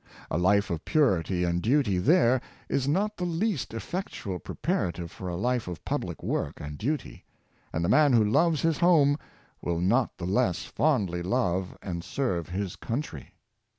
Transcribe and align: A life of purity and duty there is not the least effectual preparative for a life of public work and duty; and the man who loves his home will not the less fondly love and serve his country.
A 0.31 0.37
life 0.39 0.71
of 0.71 0.83
purity 0.83 1.43
and 1.43 1.61
duty 1.61 1.99
there 1.99 2.41
is 2.67 2.87
not 2.87 3.17
the 3.17 3.23
least 3.23 3.71
effectual 3.71 4.39
preparative 4.39 5.11
for 5.11 5.27
a 5.29 5.35
life 5.37 5.67
of 5.67 5.85
public 5.85 6.23
work 6.23 6.59
and 6.59 6.75
duty; 6.79 7.23
and 7.71 7.85
the 7.85 7.87
man 7.87 8.13
who 8.13 8.25
loves 8.25 8.63
his 8.63 8.79
home 8.79 9.15
will 9.61 9.79
not 9.79 10.17
the 10.17 10.25
less 10.25 10.63
fondly 10.63 11.21
love 11.21 11.77
and 11.83 12.03
serve 12.03 12.49
his 12.49 12.75
country. 12.75 13.35